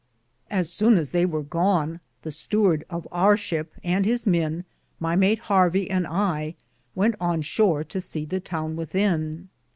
Assowne 0.49 0.97
as 0.97 1.11
they 1.11 1.27
weare 1.27 1.43
gone, 1.43 1.99
the 2.23 2.31
stuerde 2.31 2.83
of 2.89 3.07
our 3.11 3.37
ship 3.37 3.71
and 3.83 4.03
his 4.03 4.25
men, 4.25 4.65
my 4.99 5.15
mate 5.15 5.37
Harvie 5.41 5.91
and 5.91 6.07
I, 6.07 6.55
went 6.95 7.13
on 7.21 7.43
shore 7.43 7.83
to 7.83 8.01
se 8.01 8.25
the 8.25 8.39
towne 8.39 8.75
within. 8.75 9.49